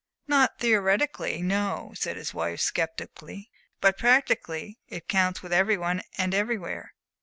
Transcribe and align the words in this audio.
"Not 0.25 0.57
theoretically, 0.57 1.43
no," 1.43 1.91
said 1.93 2.17
his 2.17 2.33
wife, 2.33 2.59
sceptically. 2.59 3.51
"But 3.81 3.99
practically 3.99 4.79
it 4.87 5.07
counts 5.07 5.43
with 5.43 5.53
every 5.53 5.77
one 5.77 6.01
and 6.17 6.33
everywhere. 6.33 6.95